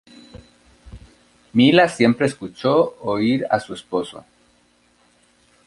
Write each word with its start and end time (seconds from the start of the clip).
Mila 1.53 1.87
siempre 1.87 2.25
escuchó 2.25 2.95
oír 3.01 3.45
a 3.51 3.59
su 3.59 3.75
esposo. 3.75 4.25